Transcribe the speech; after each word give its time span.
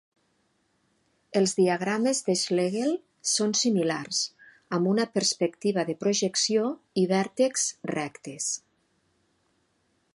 Els 1.39 1.51
diagrames 1.57 2.21
de 2.29 2.35
Schlegel 2.43 2.95
són 3.33 3.53
similars, 3.59 4.21
amb 4.77 4.91
una 4.93 5.05
perspectiva 5.19 5.85
de 5.91 5.97
projecció 6.05 6.65
i 7.03 7.05
vèrtex 7.13 7.67
rectes. 7.93 8.49